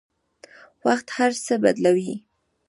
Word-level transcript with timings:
وخت 0.85 1.07
هر 1.17 1.31
څه 1.45 1.53
بدلوي. 1.63 2.13